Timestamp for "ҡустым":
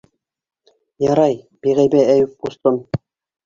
2.47-2.85